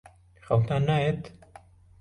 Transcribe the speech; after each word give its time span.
خەوتان 0.45 0.81
نایەت؟ 0.87 1.21